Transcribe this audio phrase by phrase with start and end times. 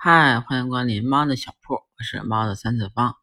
[0.00, 3.16] 嗨，欢迎光临猫的小铺，我是猫的三次方。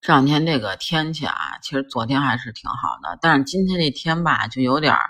[0.00, 5.00] 这两天这个天气啊，其实昨天还是挺好的，但是今天这天吧，就有点儿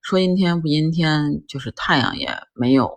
[0.00, 2.92] 说阴天不阴天，就是太阳也没有，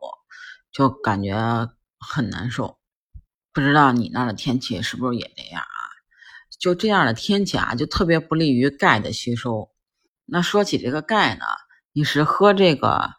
[0.72, 1.70] 就感觉
[2.00, 2.80] 很难受。
[3.54, 5.78] 不知道你那的天气是不是也这样啊？
[6.60, 9.70] 就这样的天气啊，就特别不利于钙的吸收。
[10.26, 11.46] 那说起这个钙呢，
[11.94, 13.12] 你是喝这个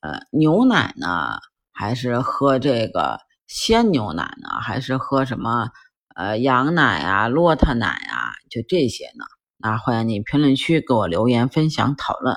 [0.00, 1.40] 呃牛奶呢，
[1.72, 3.25] 还是喝这个？
[3.46, 5.70] 鲜牛奶呢，还是喝什么
[6.16, 9.24] 呃羊奶啊、骆驼奶啊，就这些呢？
[9.58, 12.36] 那欢迎你评论区给我留言分享讨论。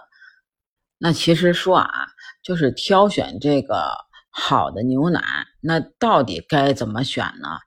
[0.97, 1.89] 那其实说啊，
[2.43, 3.91] 就是挑选这个
[4.29, 5.21] 好的牛奶，
[5.61, 7.57] 那到底该怎么选呢？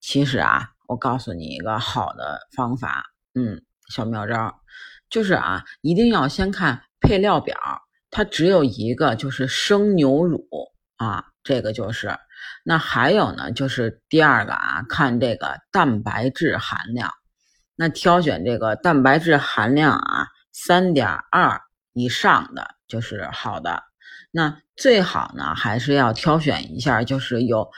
[0.00, 4.60] 其实啊，我告诉你一个好的方法，嗯，小妙招，
[5.08, 7.56] 就是啊，一定要先看配料表，
[8.10, 10.48] 它只有一个，就是生牛乳
[10.96, 12.18] 啊，这个就是。
[12.70, 17.10] 那还有呢，就是第二个啊，看这个蛋白质含量。
[17.76, 21.62] 那挑选这个蛋白质含量啊，三点二
[21.94, 23.84] 以上的就是好的。
[24.30, 27.70] 那最好呢，还是要挑选一下，就是有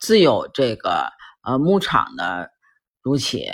[0.00, 1.12] 自有这个
[1.44, 2.50] 呃牧场的
[3.00, 3.48] 乳企，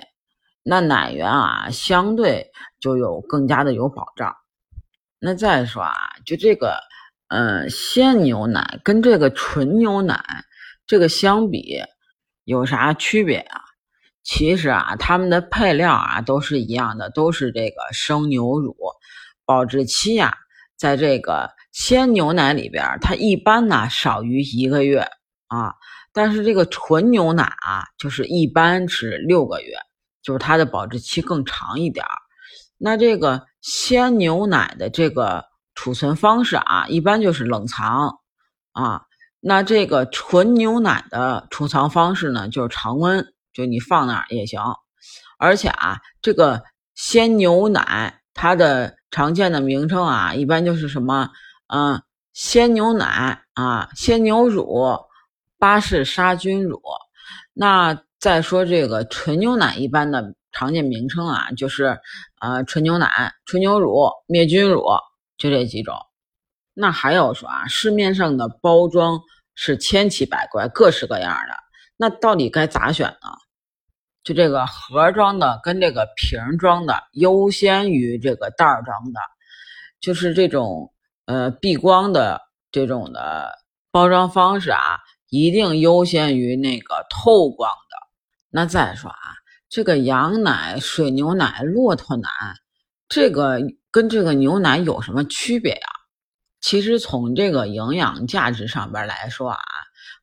[0.63, 2.51] 那奶源啊，相对
[2.81, 4.35] 就有更加的有保障。
[5.19, 5.93] 那再说啊，
[6.25, 6.81] 就这个
[7.29, 10.25] 呃鲜牛奶跟这个纯牛奶。
[10.89, 11.83] 这个相比
[12.45, 13.61] 有啥区别啊？
[14.25, 18.75] 其实啊，它们的配料啊都是一样的，都是这个生牛乳。
[19.45, 20.35] 保质期呀，
[20.77, 25.07] 在这个鲜牛奶里边，它一般呢少于一个月
[25.49, 25.75] 啊。
[26.15, 29.77] 但是这个纯牛奶啊，就是一般是六个月，
[30.23, 32.05] 就是它的保质期更长一点。
[32.79, 35.45] 那这个鲜牛奶的这个
[35.75, 38.19] 储存方式啊，一般就是冷藏
[38.73, 39.03] 啊。
[39.41, 44.61] 那这个纯牛奶的储藏方式呢，就是常温，就你放那儿也行。
[45.39, 46.63] 而且啊，这个
[46.95, 51.31] 鲜牛奶它的常见的名称啊，一般就是什么，
[51.69, 54.99] 嗯，鲜牛奶啊，鲜牛乳，
[55.59, 56.81] 巴氏杀菌乳。
[57.53, 61.99] 那再说这个纯牛奶，一般的常见名称啊，就是
[62.41, 64.85] 呃，纯牛奶、纯牛乳、灭菌乳，
[65.37, 65.95] 就这几种。
[66.81, 69.21] 那还有说啊，市面上的包装
[69.57, 71.55] 是千奇百怪、各式各样的，
[71.97, 73.29] 那到底该咋选呢？
[74.23, 79.21] 就这个盒装的跟这个瓶装的优先于这个袋装的，
[80.01, 80.93] 就是这种
[81.27, 82.41] 呃避光的
[82.71, 83.51] 这种的
[83.91, 84.99] 包装方式啊，
[85.31, 87.97] 一定优先于那个透光的。
[88.51, 89.19] 那再说啊，
[89.69, 92.29] 这个羊奶、水牛奶、骆驼奶，
[93.09, 93.59] 这个
[93.91, 95.98] 跟这个牛奶有什么区别呀？
[96.61, 99.59] 其实从这个营养价值上边来说啊，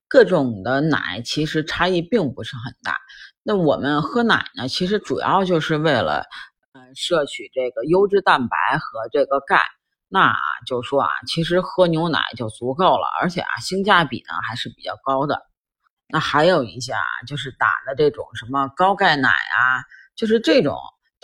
[0.07, 2.97] 各种的奶其实差异并不是很大。
[3.41, 6.25] 那我们喝奶呢，其实主要就是为了，
[6.73, 9.62] 嗯，摄取这个优质蛋白和这个钙。
[10.07, 10.35] 那
[10.66, 15.41] 就说啊，其实喝牛奶就足够了，而且啊，性价比呢还是比较高的。
[16.07, 19.84] 那还有一些啊，就是打的这种什么高钙奶啊，
[20.16, 20.78] 就是这种。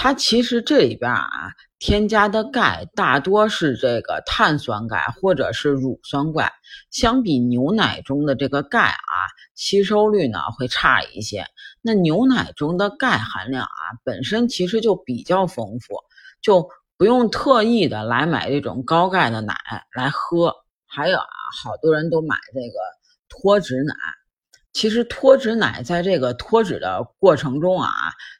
[0.04, 1.30] 它其实这里边啊，
[1.78, 6.52] 添加的钙大多是这个碳酸钙或者是乳酸钙，
[6.90, 9.14] 相比牛奶中的这个钙啊，
[9.54, 11.46] 吸收率呢会差一些。
[11.84, 15.94] 那牛奶中的钙含量啊，本身其实就比较丰富，
[16.42, 16.68] 就
[16.98, 19.56] 不用特意的来买这种高钙的奶
[19.96, 20.52] 来喝。
[20.88, 21.28] 还有啊，
[21.64, 22.80] 好多人都买这个
[23.30, 23.94] 脱脂奶。
[24.74, 27.90] 其实脱脂奶在这个脱脂的过程中啊，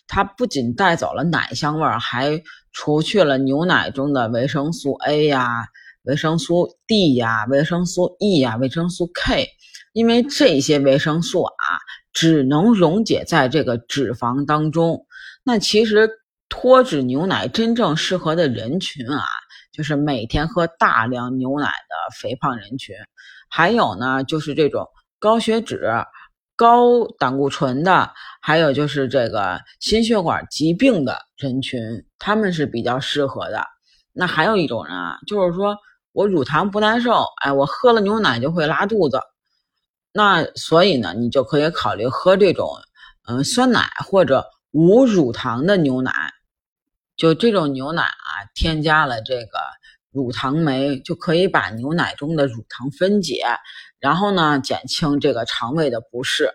[0.08, 5.66] 它不仅带走了奶香味儿，还除去了牛奶中的维生素 A 呀、
[6.04, 9.48] 维生素 D 呀、维生素 E 呀、维生素 K。
[9.94, 11.66] 因为这些维生素啊，
[12.14, 15.06] 只能溶解在这个脂肪当中。
[15.44, 16.10] 那其实
[16.48, 19.26] 脱脂牛奶真正适合的人群啊，
[19.74, 22.96] 就是每天喝大量牛奶的肥胖人群，
[23.50, 24.88] 还有呢，就是这种
[25.20, 25.92] 高血脂。
[26.62, 31.82] 高胆固醇的，还有就是这个心血管疾病的人群，
[32.20, 33.66] 他们是比较适合的。
[34.14, 35.76] 那还有一种人啊，就是说
[36.12, 39.20] 我乳糖不耐受，哎，我喝了牛奶就会拉肚子。
[40.14, 42.70] 那所以呢，你就可以考虑喝这种
[43.28, 46.14] 嗯酸奶或者无乳糖的牛奶。
[47.18, 49.58] 就这种牛奶啊，添加了这个
[50.12, 53.44] 乳糖酶，就可以把牛奶中的乳糖分解。
[54.00, 56.50] 然后呢，减轻这个肠胃的不适。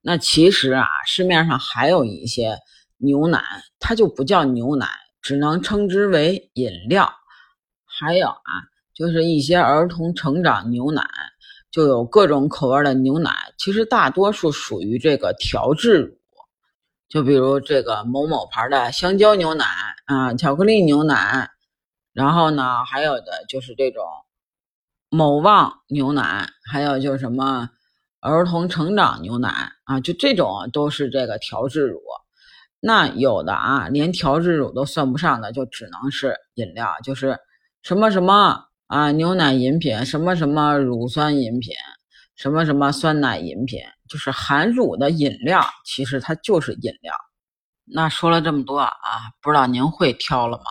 [0.00, 2.58] 那其实啊，市面上还有一些
[2.98, 3.42] 牛奶，
[3.78, 4.88] 它就不叫牛奶，
[5.20, 7.12] 只能称之为饮料。
[7.84, 11.06] 还有啊，就是一些儿童成长牛奶，
[11.70, 16.16] 就有各种口味的牛奶其实大多数属于这个调制乳，
[17.08, 19.64] 就比如这个某某牌的香蕉牛奶
[20.06, 21.48] 啊，巧克力牛奶，
[22.12, 24.04] 然后呢，还有的就是这种
[25.08, 27.70] 某旺牛奶，还有就是什么
[28.20, 32.00] 儿童成长牛奶啊，就这种都是这个调制乳。
[32.80, 37.38] 那有的啊，连调制乳都算不上的，就只能是饮料，就是
[37.82, 41.74] 什么什么啊，牛奶饮品，什么什么乳酸饮品，
[42.34, 47.14] 什么什么酸奶饮品，就是含乳的饮料，其实它就是饮料。
[47.84, 48.90] 那说了这么多啊，
[49.40, 50.64] 不知道您会挑了吗？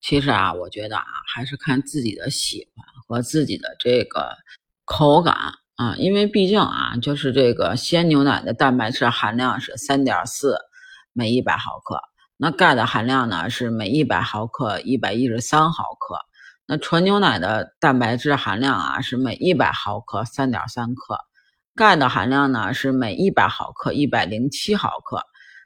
[0.00, 4.36] 其实啊，我觉得啊，还是看自己的喜欢和自己的这个
[4.84, 5.34] 口感
[5.76, 10.56] 啊，因为毕竟啊，就是这个鲜牛奶的蛋白质含量是三点四。
[11.12, 12.00] 每一百毫克，
[12.36, 16.16] 那钙的含量呢是每一百毫克一百一十三毫克。
[16.66, 21.18] 那纯牛奶的蛋白质含量啊是每一百毫克三点三克，
[21.74, 25.20] 钙的含量呢是每一百毫克一百零七毫克。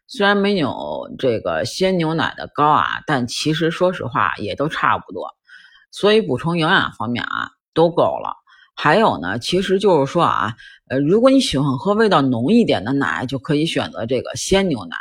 [0.07, 5.29] 虽然没有这个鲜牛奶的高啊，但其实说实话也都差不多。
[5.91, 8.37] 所以补充营养方面啊都够了。
[8.77, 10.55] 还有呢，其实就是说啊，
[10.89, 14.97] 呃，如果你喜欢喝味道浓一点的奶，就可以选择这个鲜牛奶。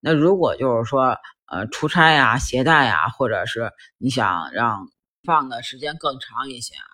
[0.00, 1.16] 那如果就是说，
[1.46, 4.86] 呃，出差呀、携带呀，或者是你想让
[5.24, 6.84] 放的时间更长一些啊，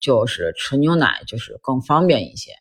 [0.00, 2.52] 就是纯牛奶就是更方便一些。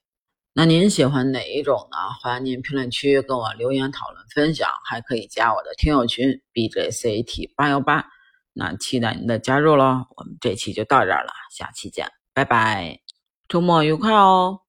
[0.59, 1.97] 那您喜欢哪一种呢？
[2.19, 8.03] 欢迎您评论区跟我留言讨论分享，还可以加我的听友群 B J C A T 八幺八。
[8.53, 10.07] 那期待您的加入喽！
[10.15, 12.99] 我们这期就到这儿了，下期见，拜拜，
[13.47, 14.61] 周末愉快哦！